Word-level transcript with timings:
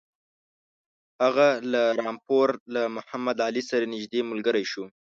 هغه 1.23 1.47
له 1.71 1.81
رامپور 2.05 2.49
له 2.73 2.81
محمدعلي 2.95 3.63
سره 3.69 3.83
نیژدې 3.93 4.21
ملګری 4.31 4.63
شو. 4.71 4.83